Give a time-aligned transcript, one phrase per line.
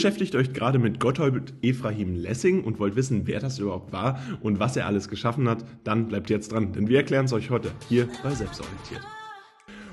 [0.00, 4.58] beschäftigt euch gerade mit Gotthold Ephraim Lessing und wollt wissen, wer das überhaupt war und
[4.58, 7.70] was er alles geschaffen hat, dann bleibt jetzt dran, denn wir erklären es euch heute
[7.86, 9.02] hier bei Selbstorientiert.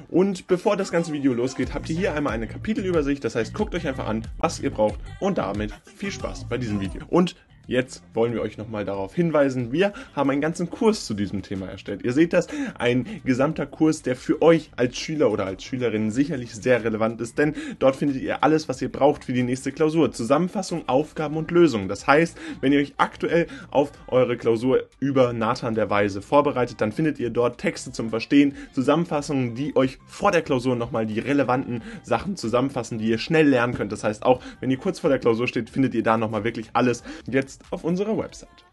[0.08, 3.22] Und bevor das ganze Video losgeht, habt ihr hier einmal eine Kapitelübersicht.
[3.26, 6.80] Das heißt, guckt euch einfach an, was ihr braucht und damit viel Spaß bei diesem
[6.80, 7.02] Video.
[7.10, 7.36] Und
[7.68, 11.68] Jetzt wollen wir euch nochmal darauf hinweisen, wir haben einen ganzen Kurs zu diesem Thema
[11.68, 12.02] erstellt.
[12.04, 12.48] Ihr seht das,
[12.80, 17.38] ein gesamter Kurs, der für euch als Schüler oder als Schülerin sicherlich sehr relevant ist,
[17.38, 20.14] denn dort findet ihr alles, was ihr braucht für die nächste Klausur.
[20.14, 21.90] Zusammenfassung, Aufgaben und Lösungen.
[21.90, 26.94] Das heißt, wenn ihr euch aktuell auf eure Klausur über Nathan der Weise vorbereitet, dann
[26.94, 31.82] findet ihr dort Texte zum Verstehen, Zusammenfassungen, die euch vor der Klausur nochmal die relevanten
[32.04, 33.92] Sachen zusammenfassen, die ihr schnell lernen könnt.
[33.92, 36.70] Das heißt, auch wenn ihr kurz vor der Klausur steht, findet ihr da nochmal wirklich
[36.72, 37.04] alles.
[37.30, 38.66] Jetzt jetzt auf unserer Website.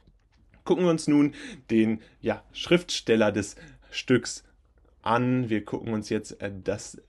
[0.65, 1.34] Gucken wir uns nun
[1.70, 3.56] den ja, Schriftsteller des
[3.91, 4.45] Stücks
[5.02, 5.51] an.
[5.51, 7.01] Wir gucken uns jetzt äh, das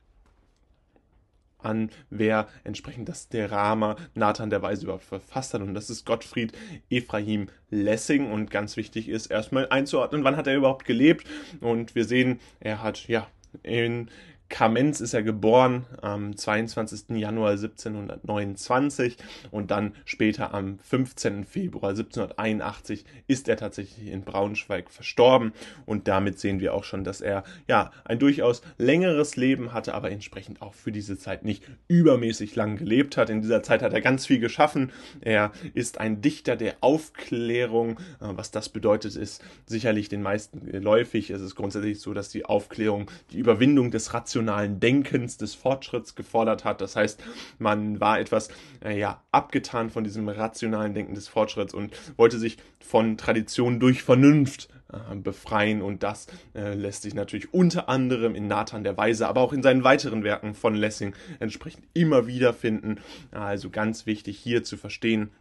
[1.60, 5.62] an, wer entsprechend das Drama Nathan der Weise überhaupt verfasst hat.
[5.62, 6.52] Und das ist Gottfried
[6.90, 8.32] Ephraim Lessing.
[8.32, 11.26] Und ganz wichtig ist erstmal einzuordnen, wann hat er überhaupt gelebt.
[11.62, 13.28] Und wir sehen, er hat ja
[13.64, 14.10] in
[14.50, 17.18] Kamenz ist er geboren am 22.
[17.18, 19.18] Januar 1729
[19.50, 21.46] und dann später am 15.
[21.46, 25.52] Februar 1781 ist er tatsächlich in Braunschweig verstorben
[25.86, 30.12] und damit sehen wir auch schon, dass er ja ein durchaus längeres Leben hatte, aber
[30.12, 33.32] entsprechend auch für diese Zeit nicht übermäßig lang gelebt hat.
[33.32, 34.92] In dieser Zeit hat er ganz viel geschaffen.
[35.22, 38.00] Er ist ein Dichter der Aufklärung.
[38.22, 41.32] Äh, was das bedeutet, ist sicherlich den meisten geläufig.
[41.32, 46.16] Es ist grundsätzlich so, dass die Aufklärung die Überwindung des Rationalismus rationalen Denkens, des Fortschritts
[46.16, 46.82] gefordert hat.
[46.82, 47.22] Das heißt,
[47.58, 48.50] man war etwas
[48.84, 54.04] äh, ja, abgetan von diesem rationalen Denken des Fortschritts und wollte sich von Tradition durch
[54.04, 59.28] Vernunft äh, befreien und das äh, lässt sich natürlich unter anderem in Nathan der Weise,
[59.28, 62.98] aber auch in seinen weiteren Werken von Lessing entsprechend immer wieder finden.
[63.32, 65.32] Also ganz wichtig hier zu verstehen,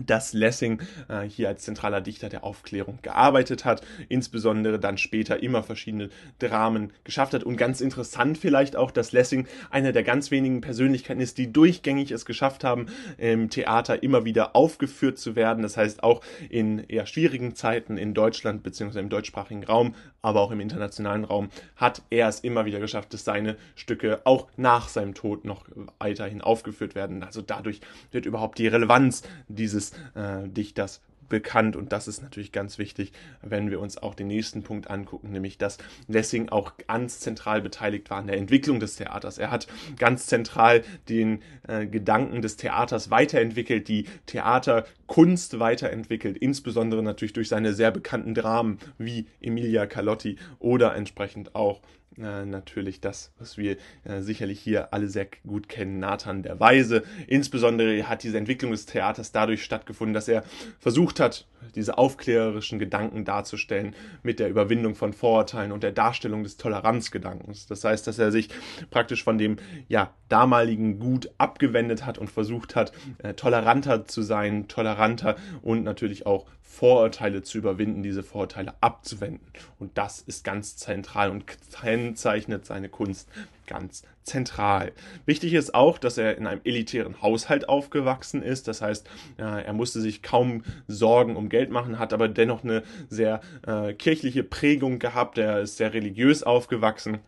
[0.00, 5.62] dass Lessing äh, hier als zentraler Dichter der Aufklärung gearbeitet hat, insbesondere dann später immer
[5.62, 10.60] verschiedene Dramen geschafft hat und ganz interessant vielleicht auch, dass Lessing einer der ganz wenigen
[10.60, 15.62] Persönlichkeiten ist, die durchgängig es geschafft haben, im Theater immer wieder aufgeführt zu werden.
[15.62, 19.00] Das heißt auch in eher schwierigen Zeiten in Deutschland bzw.
[19.00, 23.24] im deutschsprachigen Raum, aber auch im internationalen Raum hat er es immer wieder geschafft, dass
[23.24, 25.64] seine Stücke auch nach seinem Tod noch
[25.98, 27.22] weiterhin aufgeführt werden.
[27.22, 32.52] Also dadurch wird überhaupt die Relevanz dieses des äh, Dichters bekannt und das ist natürlich
[32.52, 37.18] ganz wichtig, wenn wir uns auch den nächsten Punkt angucken, nämlich dass Lessing auch ganz
[37.18, 39.38] zentral beteiligt war an der Entwicklung des Theaters.
[39.38, 39.66] Er hat
[39.98, 47.74] ganz zentral den äh, Gedanken des Theaters weiterentwickelt, die Theaterkunst weiterentwickelt, insbesondere natürlich durch seine
[47.74, 51.80] sehr bekannten Dramen wie Emilia Carlotti oder entsprechend auch
[52.18, 57.02] äh, natürlich das, was wir äh, sicherlich hier alle sehr gut kennen, Nathan der Weise.
[57.26, 60.44] Insbesondere hat diese Entwicklung des Theaters dadurch stattgefunden, dass er
[60.78, 66.56] versucht hat, diese aufklärerischen Gedanken darzustellen mit der Überwindung von Vorurteilen und der Darstellung des
[66.56, 67.66] Toleranzgedankens.
[67.66, 68.48] Das heißt, dass er sich
[68.90, 69.56] praktisch von dem
[69.88, 76.26] ja, damaligen Gut abgewendet hat und versucht hat, äh, toleranter zu sein, toleranter und natürlich
[76.26, 79.46] auch Vorurteile zu überwinden, diese Vorurteile abzuwenden.
[79.78, 83.30] Und das ist ganz zentral und kennzeichnet seine Kunst
[83.66, 84.92] ganz zentral.
[85.24, 88.68] Wichtig ist auch, dass er in einem elitären Haushalt aufgewachsen ist.
[88.68, 93.40] Das heißt, er musste sich kaum Sorgen um Geld machen, hat aber dennoch eine sehr
[93.66, 95.38] äh, kirchliche Prägung gehabt.
[95.38, 97.20] Er ist sehr religiös aufgewachsen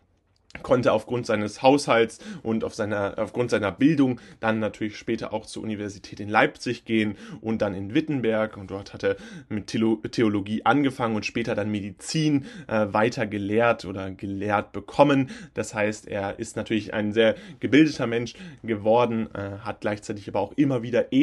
[0.63, 5.61] konnte aufgrund seines Haushalts und auf seiner, aufgrund seiner Bildung dann natürlich später auch zur
[5.61, 9.15] Universität in Leipzig gehen und dann in Wittenberg und dort hat er
[9.47, 15.29] mit Theologie angefangen und später dann Medizin äh, weiter gelehrt oder gelehrt bekommen.
[15.53, 18.33] Das heißt, er ist natürlich ein sehr gebildeter Mensch
[18.63, 21.13] geworden, äh, hat gleichzeitig aber auch immer wieder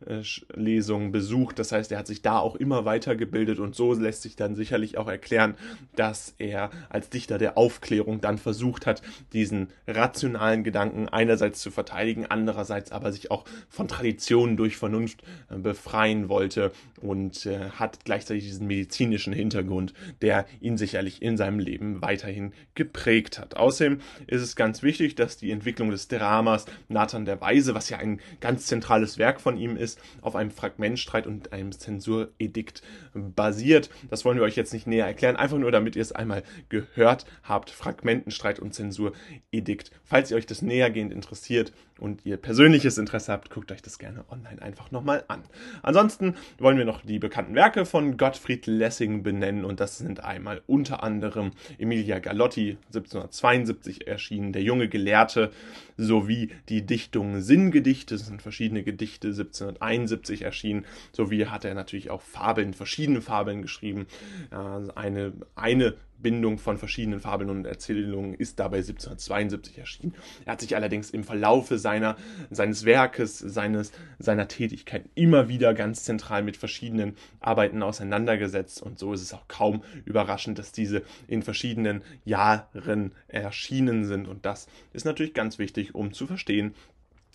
[0.00, 1.58] Ethikvorlesungen besucht.
[1.58, 4.98] Das heißt, er hat sich da auch immer weitergebildet und so lässt sich dann sicherlich
[4.98, 5.54] auch erklären,
[5.94, 9.02] dass er als Dichter der Aufklärung dann versucht hat,
[9.32, 15.56] diesen rationalen Gedanken einerseits zu verteidigen, andererseits aber sich auch von Traditionen durch Vernunft äh,
[15.56, 22.02] befreien wollte und äh, hat gleichzeitig diesen medizinischen Hintergrund, der ihn sicherlich in seinem Leben
[22.02, 23.56] weiterhin geprägt hat.
[23.56, 27.98] Außerdem ist es ganz wichtig, dass die Entwicklung des Dramas Nathan der Weise, was ja
[27.98, 32.82] ein ganz zentrales Werk von ihm ist, auf einem Fragmentstreit und einem Zensuredikt
[33.14, 33.90] basiert.
[34.10, 37.24] Das wollen wir euch jetzt nicht näher erklären, einfach nur damit ihr es einmal gehört
[37.44, 37.70] habt.
[37.70, 39.90] Fragment Dokumentenstreit und Zensuredikt.
[40.04, 44.24] Falls ihr euch das nähergehend interessiert, und ihr persönliches Interesse habt, guckt euch das gerne
[44.30, 45.42] online einfach nochmal an.
[45.82, 50.62] Ansonsten wollen wir noch die bekannten Werke von Gottfried Lessing benennen und das sind einmal
[50.66, 55.50] unter anderem Emilia Galotti 1772 erschienen, Der junge Gelehrte
[55.96, 62.20] sowie die Dichtung Sinngedichte, das sind verschiedene Gedichte 1771 erschienen, sowie hat er natürlich auch
[62.20, 64.06] Fabeln, verschiedene Fabeln geschrieben.
[64.50, 70.14] Eine, eine Bindung von verschiedenen Fabeln und Erzählungen ist dabei 1772 erschienen.
[70.44, 72.16] Er hat sich allerdings im Verlaufe seiner,
[72.50, 79.12] seines Werkes, seines, seiner Tätigkeit immer wieder ganz zentral mit verschiedenen Arbeiten auseinandergesetzt und so
[79.12, 85.04] ist es auch kaum überraschend, dass diese in verschiedenen Jahren erschienen sind und das ist
[85.04, 86.74] natürlich ganz wichtig, um zu verstehen,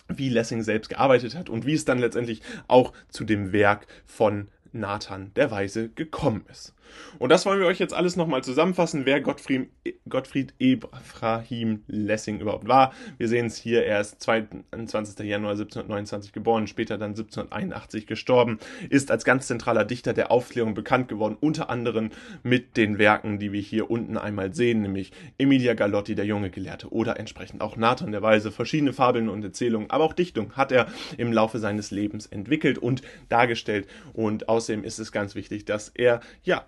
[0.08, 4.48] wie Lessing selbst gearbeitet hat und wie es dann letztendlich auch zu dem Werk von
[4.72, 6.74] Nathan der Weise gekommen ist.
[7.18, 9.68] Und das wollen wir euch jetzt alles nochmal zusammenfassen, wer Gottfried,
[10.08, 12.92] Gottfried Ephraim Lessing überhaupt war.
[13.18, 15.26] Wir sehen es hier, er ist 22.
[15.26, 18.58] Januar 1729 geboren, später dann 1781 gestorben,
[18.90, 22.10] ist als ganz zentraler Dichter der Aufklärung bekannt geworden, unter anderem
[22.42, 26.92] mit den Werken, die wir hier unten einmal sehen, nämlich Emilia Galotti, der junge Gelehrte,
[26.92, 28.50] oder entsprechend auch Nathan der Weise.
[28.50, 30.86] Verschiedene Fabeln und Erzählungen, aber auch Dichtung hat er
[31.16, 33.86] im Laufe seines Lebens entwickelt und dargestellt.
[34.12, 36.64] Und außerdem ist es ganz wichtig, dass er ja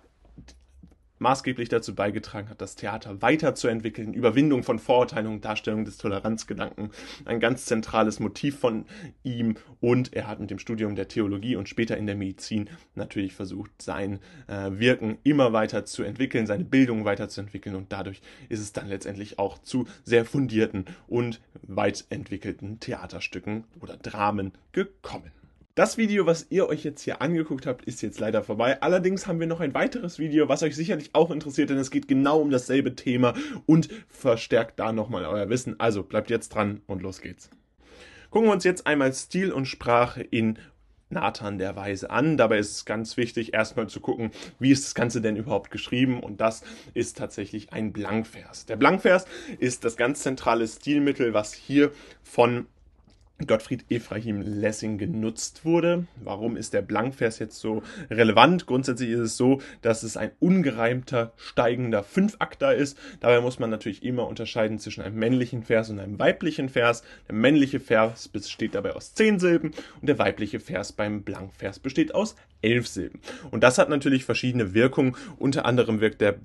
[1.17, 6.89] maßgeblich dazu beigetragen hat, das Theater weiterzuentwickeln, Überwindung von Vorurteilen und Darstellung des Toleranzgedanken,
[7.23, 8.85] ein ganz zentrales Motiv von
[9.23, 13.33] ihm und er hat mit dem Studium der Theologie und später in der Medizin natürlich
[13.33, 18.73] versucht, sein äh, Wirken immer weiter zu entwickeln, seine Bildung weiterzuentwickeln und dadurch ist es
[18.73, 25.31] dann letztendlich auch zu sehr fundierten und weit entwickelten Theaterstücken oder Dramen gekommen.
[25.75, 28.81] Das Video, was ihr euch jetzt hier angeguckt habt, ist jetzt leider vorbei.
[28.81, 32.07] Allerdings haben wir noch ein weiteres Video, was euch sicherlich auch interessiert, denn es geht
[32.07, 33.33] genau um dasselbe Thema
[33.65, 35.77] und verstärkt da nochmal euer Wissen.
[35.77, 37.49] Also bleibt jetzt dran und los geht's.
[38.29, 40.59] Gucken wir uns jetzt einmal Stil und Sprache in
[41.09, 42.37] Nathan der Weise an.
[42.37, 46.21] Dabei ist es ganz wichtig, erstmal zu gucken, wie ist das Ganze denn überhaupt geschrieben
[46.21, 46.63] und das
[46.93, 48.65] ist tatsächlich ein Blankvers.
[48.65, 49.25] Der Blankvers
[49.59, 51.91] ist das ganz zentrale Stilmittel, was hier
[52.23, 52.67] von
[53.45, 56.07] Gottfried Ephraim Lessing genutzt wurde.
[56.23, 58.65] Warum ist der Blankvers jetzt so relevant?
[58.65, 62.97] Grundsätzlich ist es so, dass es ein ungereimter, steigender Fünfakter ist.
[63.19, 67.03] Dabei muss man natürlich immer unterscheiden zwischen einem männlichen Vers und einem weiblichen Vers.
[67.27, 72.15] Der männliche Vers besteht dabei aus zehn Silben und der weibliche Vers beim Blankvers besteht
[72.15, 73.19] aus elf Silben.
[73.51, 75.15] Und das hat natürlich verschiedene Wirkungen.
[75.37, 76.35] Unter anderem wirkt der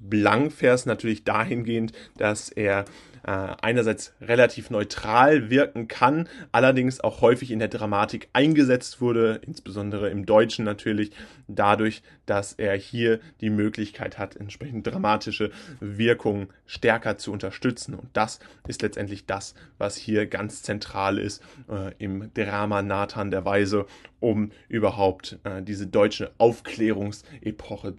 [0.00, 2.84] Blankvers natürlich dahingehend, dass er
[3.28, 10.24] einerseits relativ neutral wirken kann, allerdings auch häufig in der Dramatik eingesetzt wurde, insbesondere im
[10.24, 11.10] Deutschen natürlich,
[11.46, 17.94] dadurch, dass er hier die Möglichkeit hat, entsprechend dramatische Wirkungen stärker zu unterstützen.
[17.94, 23.44] Und das ist letztendlich das, was hier ganz zentral ist äh, im Drama Nathan der
[23.44, 23.86] Weise,
[24.20, 27.94] um überhaupt äh, diese deutsche Aufklärungsepoche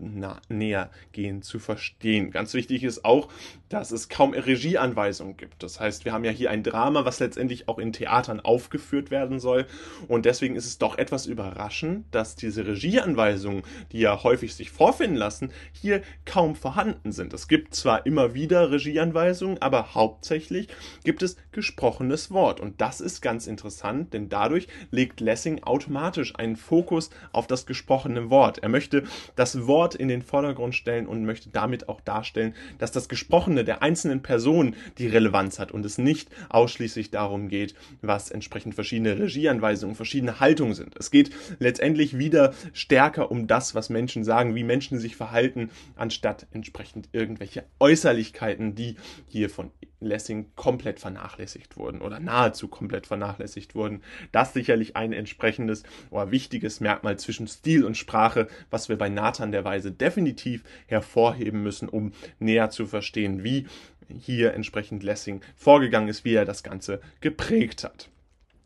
[0.49, 2.31] näher gehen zu verstehen.
[2.31, 3.29] Ganz wichtig ist auch,
[3.69, 5.63] dass es kaum Regieanweisungen Anweisungen gibt.
[5.63, 9.39] Das heißt, wir haben ja hier ein Drama, was letztendlich auch in Theatern aufgeführt werden
[9.39, 9.65] soll.
[10.07, 15.15] Und deswegen ist es doch etwas überraschend, dass diese Regieanweisungen, die ja häufig sich vorfinden
[15.15, 17.33] lassen, hier kaum vorhanden sind.
[17.33, 20.67] Es gibt zwar immer wieder Regieanweisungen, aber hauptsächlich
[21.03, 22.59] gibt es gesprochenes Wort.
[22.59, 25.63] Und das ist ganz interessant, denn dadurch legt Lessing
[26.09, 28.59] automatisch einen Fokus auf das gesprochene Wort.
[28.59, 29.03] Er möchte
[29.35, 33.83] das Wort in den Vordergrund stellen und möchte damit auch darstellen, dass das Gesprochene der
[33.83, 39.95] einzelnen Person die Relevanz hat und es nicht ausschließlich darum geht, was entsprechend verschiedene Regieanweisungen,
[39.95, 40.95] verschiedene Haltungen sind.
[40.97, 41.29] Es geht
[41.59, 47.65] letztendlich wieder stärker um das, was Menschen sagen, wie Menschen sich verhalten, anstatt entsprechend irgendwelche
[47.79, 48.95] Äußerlichkeiten, die
[49.27, 49.69] hier von
[50.01, 54.01] Lessing komplett vernachlässigt wurden oder nahezu komplett vernachlässigt wurden.
[54.31, 59.51] Das sicherlich ein entsprechendes oder wichtiges Merkmal zwischen Stil und Sprache, was wir bei Nathan
[59.51, 63.67] der Weise definitiv hervorheben müssen, um näher zu verstehen, wie
[64.07, 68.09] hier entsprechend Lessing vorgegangen ist, wie er das Ganze geprägt hat.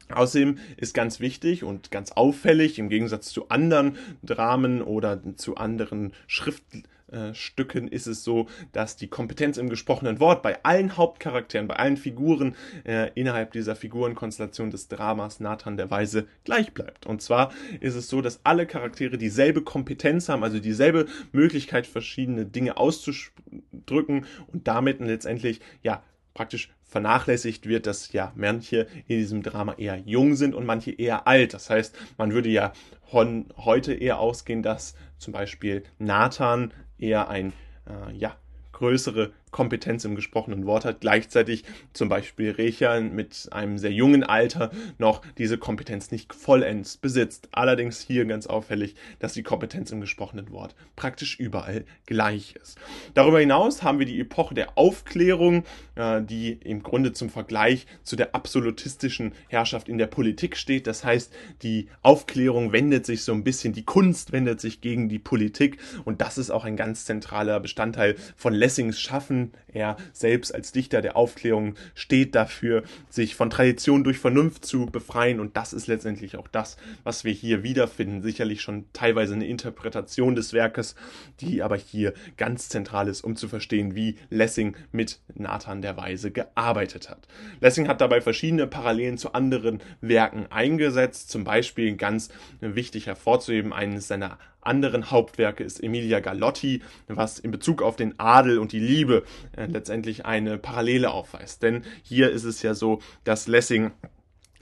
[0.10, 6.14] Außerdem ist ganz wichtig und ganz auffällig im Gegensatz zu anderen Dramen oder zu anderen
[6.28, 11.98] Schriftstücken ist es so, dass die Kompetenz im gesprochenen Wort bei allen Hauptcharakteren, bei allen
[11.98, 17.06] Figuren äh, innerhalb dieser Figurenkonstellation des Dramas Nathan der Weise gleich bleibt.
[17.06, 22.46] Und zwar ist es so, dass alle Charaktere dieselbe Kompetenz haben, also dieselbe Möglichkeit, verschiedene
[22.46, 29.74] Dinge auszudrücken und damit letztendlich ja praktisch vernachlässigt wird, dass ja manche in diesem Drama
[29.80, 31.56] eher jung sind und manche eher alt.
[31.56, 32.72] Das heißt, man würde ja
[33.10, 37.52] von heute eher ausgehen, dass zum Beispiel Nathan eher ein
[37.88, 38.36] äh, ja
[38.74, 44.72] größere Kompetenz im gesprochenen Wort hat, gleichzeitig zum Beispiel Recher mit einem sehr jungen Alter
[44.98, 47.48] noch diese Kompetenz nicht vollends besitzt.
[47.54, 52.78] Allerdings hier ganz auffällig, dass die Kompetenz im gesprochenen Wort praktisch überall gleich ist.
[53.14, 55.64] Darüber hinaus haben wir die Epoche der Aufklärung,
[55.96, 60.88] äh, die im Grunde zum Vergleich zu der absolutistischen Herrschaft in der Politik steht.
[60.88, 61.32] Das heißt,
[61.62, 66.22] die Aufklärung wendet sich so ein bisschen, die Kunst wendet sich gegen die Politik und
[66.22, 69.43] das ist auch ein ganz zentraler Bestandteil von Lessings Schaffen.
[69.68, 75.40] Er selbst als Dichter der Aufklärung steht dafür, sich von Tradition durch Vernunft zu befreien
[75.40, 78.22] und das ist letztendlich auch das, was wir hier wiederfinden.
[78.22, 80.96] Sicherlich schon teilweise eine Interpretation des Werkes,
[81.42, 86.32] die aber hier ganz zentral ist, um zu verstehen, wie Lessing mit Nathan der Weise
[86.32, 87.28] gearbeitet hat.
[87.60, 94.08] Lessing hat dabei verschiedene Parallelen zu anderen Werken eingesetzt, zum Beispiel ganz wichtig hervorzuheben, eines
[94.08, 99.24] seiner anderen Hauptwerke ist Emilia Galotti, was in Bezug auf den Adel und die Liebe
[99.56, 101.64] äh, letztendlich eine Parallele aufweist.
[101.64, 103.92] Denn hier ist es ja so, dass Lessing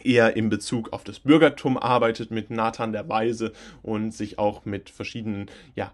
[0.04, 4.90] eher in Bezug auf das Bürgertum arbeitet mit Nathan der Weise und sich auch mit
[4.90, 5.94] verschiedenen ja,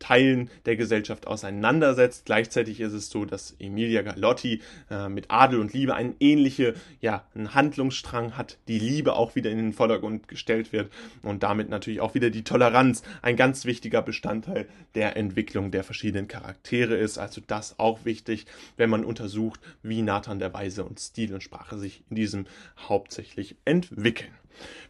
[0.00, 2.24] Teilen der Gesellschaft auseinandersetzt.
[2.24, 7.24] Gleichzeitig ist es so, dass Emilia Galotti äh, mit Adel und Liebe einen ähnliche, ja,
[7.34, 10.90] einen Handlungsstrang hat, die Liebe auch wieder in den Vordergrund gestellt wird
[11.22, 16.26] und damit natürlich auch wieder die Toleranz ein ganz wichtiger Bestandteil der Entwicklung der verschiedenen
[16.26, 17.18] Charaktere ist.
[17.18, 21.78] Also das auch wichtig, wenn man untersucht, wie Nathan der Weise und Stil und Sprache
[21.78, 22.46] sich in diesem
[22.88, 24.32] hauptsächlich entwickeln.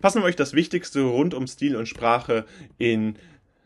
[0.01, 2.47] Fassen wir euch das Wichtigste rund um Stil und Sprache
[2.79, 3.17] in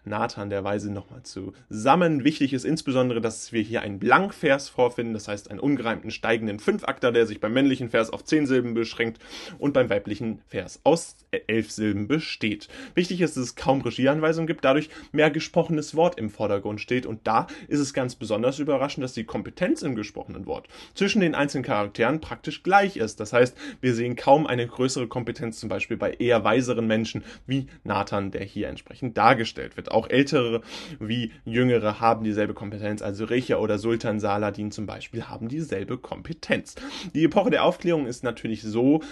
[0.04, 2.25] Nathan der Weise nochmal zusammen.
[2.25, 7.12] Wichtig ist insbesondere, dass wir hier einen Blankvers vorfinden, das heißt einen ungereimten steigenden Fünfakter,
[7.12, 9.18] der sich beim männlichen Vers auf zehn Silben beschränkt
[9.58, 12.68] und beim weiblichen Vers aus elf Silben besteht.
[12.94, 17.26] Wichtig ist, dass es kaum Regieanweisungen gibt, dadurch mehr gesprochenes Wort im Vordergrund steht und
[17.26, 21.64] da ist es ganz besonders überraschend, dass die Kompetenz im gesprochenen Wort zwischen den einzelnen
[21.64, 23.20] Charakteren praktisch gleich ist.
[23.20, 27.66] Das heißt, wir sehen kaum eine größere Kompetenz zum Beispiel bei eher weiseren Menschen wie
[27.84, 29.90] Nathan, der hier entsprechend dargestellt wird.
[29.94, 30.60] Auch ältere
[30.98, 36.74] wie jüngere haben dieselbe Kompetenz, also Recher oder Sultan Saladin zum Beispiel haben dieselbe Kompetenz.
[37.14, 39.02] Die Epoche der Aufklärung ist natürlich so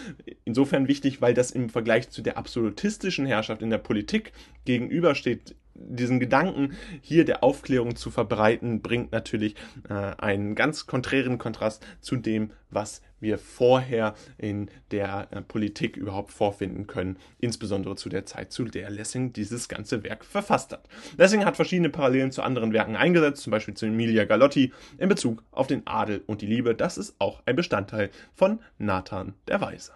[0.44, 4.32] insofern wichtig, weil das im Vergleich zu der absolutistischen Herrschaft in der Politik
[4.64, 9.55] gegenübersteht, diesen Gedanken hier der Aufklärung zu verbreiten, bringt natürlich
[9.88, 16.33] äh, einen ganz konträren Kontrast zu dem, was wir vorher in der äh, Politik überhaupt
[16.33, 20.88] vorfinden können, insbesondere zu der Zeit, zu der Lessing dieses ganze Werk verfasst hat.
[21.17, 25.45] Lessing hat verschiedene Parallelen zu anderen Werken eingesetzt, zum Beispiel zu Emilia Galotti in Bezug
[25.52, 26.75] auf den Adel und die Liebe.
[26.75, 29.93] Das ist auch ein Bestandteil von Nathan der Weise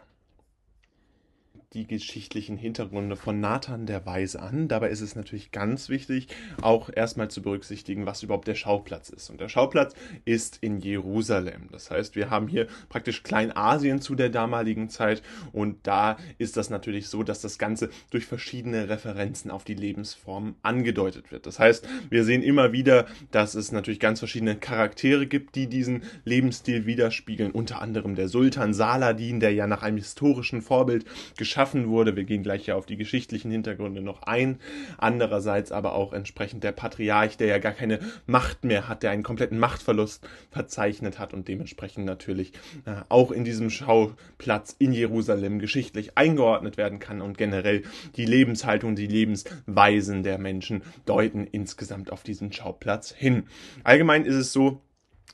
[1.72, 4.68] die geschichtlichen Hintergründe von Nathan der Weise an.
[4.68, 6.28] Dabei ist es natürlich ganz wichtig,
[6.62, 9.30] auch erstmal zu berücksichtigen, was überhaupt der Schauplatz ist.
[9.30, 9.94] Und der Schauplatz
[10.24, 11.68] ist in Jerusalem.
[11.72, 16.70] Das heißt, wir haben hier praktisch Kleinasien zu der damaligen Zeit und da ist das
[16.70, 21.46] natürlich so, dass das Ganze durch verschiedene Referenzen auf die Lebensformen angedeutet wird.
[21.46, 26.04] Das heißt, wir sehen immer wieder, dass es natürlich ganz verschiedene Charaktere gibt, die diesen
[26.24, 27.50] Lebensstil widerspiegeln.
[27.50, 31.04] Unter anderem der Sultan Saladin, der ja nach einem historischen Vorbild
[31.36, 32.16] geschaffen geschaffen wurde.
[32.16, 34.58] Wir gehen gleich ja auf die geschichtlichen Hintergründe noch ein.
[34.98, 39.22] Andererseits aber auch entsprechend der Patriarch, der ja gar keine Macht mehr hat, der einen
[39.22, 42.52] kompletten Machtverlust verzeichnet hat und dementsprechend natürlich
[42.84, 47.84] äh, auch in diesem Schauplatz in Jerusalem geschichtlich eingeordnet werden kann und generell
[48.16, 53.44] die Lebenshaltung, die Lebensweisen der Menschen deuten insgesamt auf diesen Schauplatz hin.
[53.82, 54.82] Allgemein ist es so,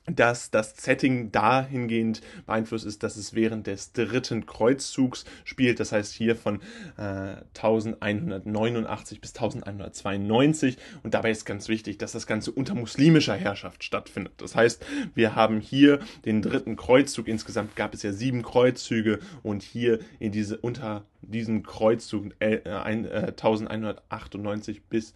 [0.07, 5.79] dass das Setting dahingehend beeinflusst ist, dass es während des dritten Kreuzzugs spielt.
[5.79, 6.61] Das heißt hier von
[6.97, 10.77] äh, 1189 bis 1192.
[11.03, 14.35] Und dabei ist ganz wichtig, dass das Ganze unter muslimischer Herrschaft stattfindet.
[14.39, 14.85] Das heißt,
[15.15, 17.29] wir haben hier den dritten Kreuzzug.
[17.29, 23.29] Insgesamt gab es ja sieben Kreuzzüge und hier in diese unter diesem Kreuzzug äh, äh,
[23.29, 25.15] 1198 bis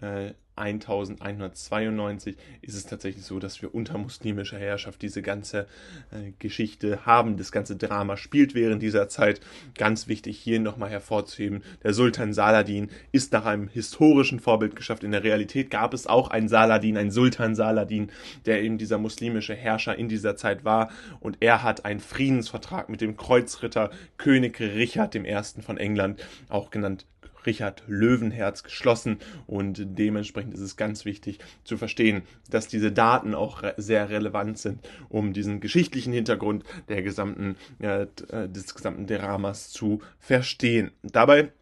[0.00, 5.66] äh, 1192 ist es tatsächlich so, dass wir unter muslimischer Herrschaft diese ganze
[6.10, 7.36] äh, Geschichte haben.
[7.36, 9.40] Das ganze Drama spielt während dieser Zeit.
[9.76, 15.04] Ganz wichtig hier nochmal hervorzuheben, der Sultan Saladin ist nach einem historischen Vorbild geschafft.
[15.04, 18.10] In der Realität gab es auch einen Saladin, einen Sultan Saladin,
[18.46, 20.90] der eben dieser muslimische Herrscher in dieser Zeit war.
[21.20, 25.62] Und er hat einen Friedensvertrag mit dem Kreuzritter König Richard I.
[25.62, 27.06] von England, auch genannt
[27.48, 33.62] Richard Löwenherz geschlossen und dementsprechend ist es ganz wichtig zu verstehen, dass diese Daten auch
[33.78, 38.06] sehr relevant sind, um diesen geschichtlichen Hintergrund der gesamten, äh,
[38.48, 40.90] des gesamten Dramas zu verstehen.
[41.02, 41.52] Dabei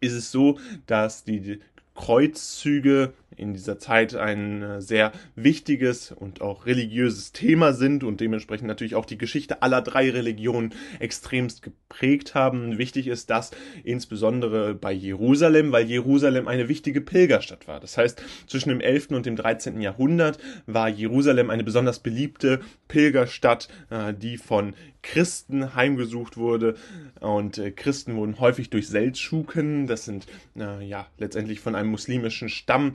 [0.00, 1.60] ist es so, dass die
[1.94, 8.66] Kreuzzüge in dieser Zeit ein äh, sehr wichtiges und auch religiöses Thema sind und dementsprechend
[8.68, 12.78] natürlich auch die Geschichte aller drei Religionen extremst geprägt haben.
[12.78, 13.50] Wichtig ist das
[13.84, 17.80] insbesondere bei Jerusalem, weil Jerusalem eine wichtige Pilgerstadt war.
[17.80, 19.10] Das heißt, zwischen dem 11.
[19.10, 19.80] und dem 13.
[19.80, 26.76] Jahrhundert war Jerusalem eine besonders beliebte Pilgerstadt, äh, die von Christen heimgesucht wurde.
[27.20, 32.92] Und äh, Christen wurden häufig durch Seldschuken, das sind ja letztendlich von einem muslimischen Stamm,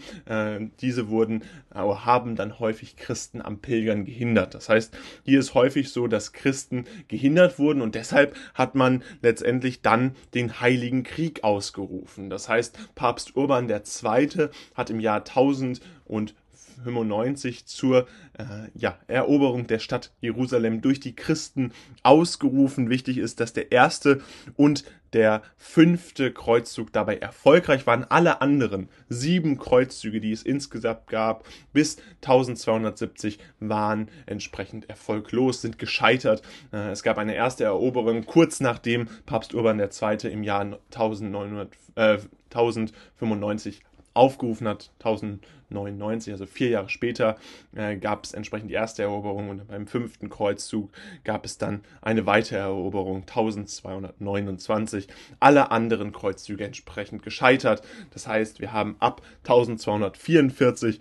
[0.81, 1.43] diese wurden,
[1.74, 4.53] äh, haben dann häufig Christen am Pilgern gehindert.
[4.53, 9.81] Das heißt, hier ist häufig so, dass Christen gehindert wurden und deshalb hat man letztendlich
[9.81, 12.29] dann den Heiligen Krieg ausgerufen.
[12.29, 14.50] Das heißt, Papst Urban II.
[14.75, 16.36] hat im Jahr 1000 und
[16.84, 18.07] 95 zur
[18.38, 18.43] äh,
[18.75, 21.72] ja, Eroberung der Stadt Jerusalem durch die Christen
[22.03, 22.89] ausgerufen.
[22.89, 24.22] Wichtig ist, dass der erste
[24.55, 28.03] und der fünfte Kreuzzug dabei erfolgreich waren.
[28.03, 36.41] Alle anderen sieben Kreuzzüge, die es insgesamt gab, bis 1270 waren entsprechend erfolglos, sind gescheitert.
[36.72, 40.31] Äh, es gab eine erste Eroberung kurz nachdem Papst Urban II.
[40.31, 42.17] im Jahr 1900, äh,
[42.50, 43.84] 1095
[44.17, 47.38] aufgerufen hat, 1099, also vier Jahre später,
[47.75, 50.91] äh, gab es entsprechend die erste Eroberung und beim fünften Kreuzzug
[51.24, 55.07] gab es dann eine weitere Eroberung, 1229.
[55.39, 57.81] Alle anderen Kreuzzüge entsprechend gescheitert.
[58.12, 61.00] Das heißt, wir haben ab 1244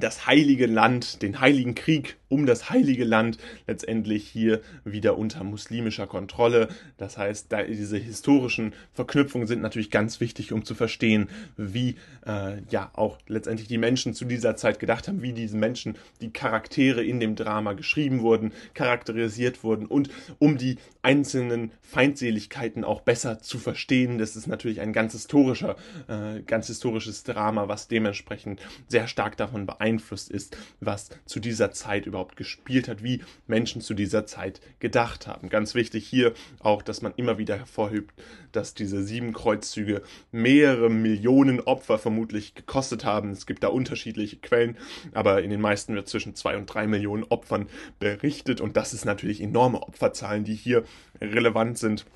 [0.00, 6.06] das heilige Land, den heiligen Krieg um das heilige Land letztendlich hier wieder unter muslimischer
[6.06, 6.68] Kontrolle.
[6.98, 12.60] Das heißt, da diese historischen Verknüpfungen sind natürlich ganz wichtig, um zu verstehen, wie äh,
[12.70, 17.02] ja auch letztendlich die Menschen zu dieser Zeit gedacht haben, wie diese Menschen, die Charaktere
[17.02, 23.58] in dem Drama geschrieben wurden, charakterisiert wurden und um die einzelnen Feindseligkeiten auch besser zu
[23.58, 24.18] verstehen.
[24.18, 25.76] Das ist natürlich ein ganz historischer,
[26.08, 32.06] äh, ganz historisches Drama, was dementsprechend sehr stark davon beeinflusst ist, was zu dieser Zeit
[32.06, 35.48] überhaupt gespielt hat, wie Menschen zu dieser Zeit gedacht haben.
[35.48, 38.12] Ganz wichtig hier auch, dass man immer wieder hervorhebt,
[38.52, 43.30] dass diese sieben Kreuzzüge mehrere Millionen Opfer vermutlich gekostet haben.
[43.30, 44.76] Es gibt da unterschiedliche Quellen,
[45.12, 47.66] aber in den meisten wird zwischen zwei und drei Millionen Opfern
[47.98, 50.84] berichtet und das ist natürlich enorme Opferzahlen, die hier
[51.20, 52.06] relevant sind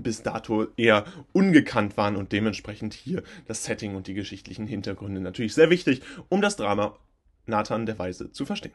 [0.00, 5.54] bis dato eher ungekannt waren und dementsprechend hier das Setting und die geschichtlichen Hintergründe natürlich
[5.54, 6.96] sehr wichtig, um das Drama
[7.46, 8.72] Nathan der Weise zu verstehen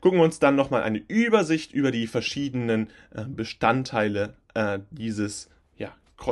[0.00, 5.48] gucken wir uns dann nochmal eine Übersicht über die verschiedenen äh, Bestandteile äh, dieses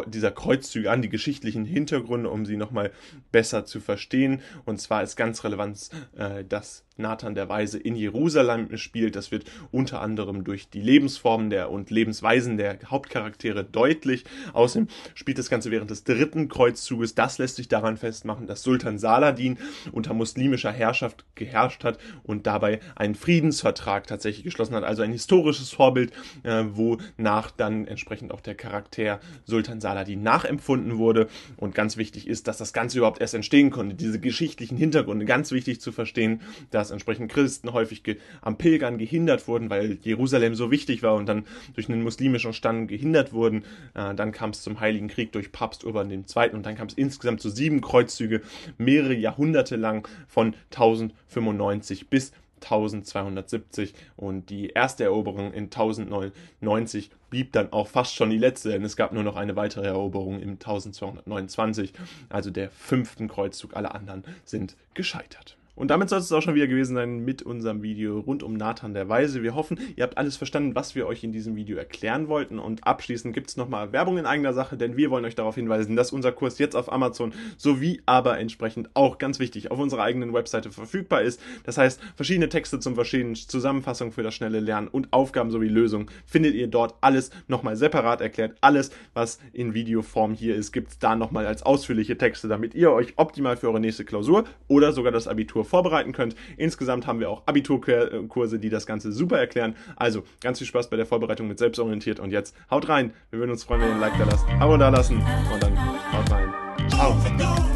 [0.07, 2.93] dieser Kreuzzüge an, die geschichtlichen Hintergründe, um sie nochmal
[3.33, 4.41] besser zu verstehen.
[4.65, 9.17] Und zwar ist ganz relevant, äh, dass Nathan der Weise in Jerusalem spielt.
[9.17, 14.25] Das wird unter anderem durch die Lebensformen der und Lebensweisen der Hauptcharaktere deutlich.
[14.53, 17.15] Außerdem spielt das Ganze während des dritten Kreuzzuges.
[17.15, 19.59] Das lässt sich daran festmachen, dass Sultan Saladin
[19.93, 24.85] unter muslimischer Herrschaft geherrscht hat und dabei einen Friedensvertrag tatsächlich geschlossen hat.
[24.85, 31.29] Also ein historisches Vorbild, äh, wonach dann entsprechend auch der Charakter Sultan Saladin nachempfunden wurde.
[31.57, 33.95] Und ganz wichtig ist, dass das Ganze überhaupt erst entstehen konnte.
[33.95, 38.03] Diese geschichtlichen Hintergründe ganz wichtig zu verstehen, dass dass entsprechend Christen häufig
[38.43, 42.89] am Pilgern gehindert wurden, weil Jerusalem so wichtig war und dann durch einen muslimischen Stand
[42.89, 43.65] gehindert wurden.
[43.95, 46.51] Äh, dann kam es zum Heiligen Krieg durch Papst Urban II.
[46.53, 48.43] und dann kam es insgesamt zu sieben Kreuzzüge,
[48.77, 57.73] mehrere Jahrhunderte lang von 1095 bis 1270 und die erste Eroberung in 1090 blieb dann
[57.73, 61.95] auch fast schon die letzte, denn es gab nur noch eine weitere Eroberung im 1229,
[62.29, 63.75] also der fünften Kreuzzug.
[63.75, 65.57] Alle anderen sind gescheitert.
[65.81, 68.93] Und damit soll es auch schon wieder gewesen sein mit unserem Video rund um Nathan
[68.93, 69.43] der Weise.
[69.43, 72.59] Wir hoffen, ihr habt alles verstanden, was wir euch in diesem Video erklären wollten.
[72.59, 75.97] Und abschließend gibt es nochmal Werbung in eigener Sache, denn wir wollen euch darauf hinweisen,
[75.97, 80.35] dass unser Kurs jetzt auf Amazon sowie aber entsprechend auch ganz wichtig auf unserer eigenen
[80.35, 81.41] Webseite verfügbar ist.
[81.65, 86.11] Das heißt, verschiedene Texte zum Verstehen, Zusammenfassung für das schnelle Lernen und Aufgaben sowie Lösungen
[86.27, 88.59] findet ihr dort alles nochmal separat erklärt.
[88.61, 92.93] Alles, was in Videoform hier ist, gibt es da nochmal als ausführliche Texte, damit ihr
[92.93, 96.35] euch optimal für eure nächste Klausur oder sogar das Abitur vorbereiten könnt.
[96.57, 99.75] Insgesamt haben wir auch Abiturkurse, die das Ganze super erklären.
[99.97, 103.15] Also ganz viel Spaß bei der Vorbereitung mit Selbstorientiert und jetzt haut rein.
[103.31, 105.17] Wir würden uns freuen, wenn ihr ein Like da lasst, Abo da lassen
[105.53, 106.53] und dann haut rein.
[106.91, 107.70] Ciao.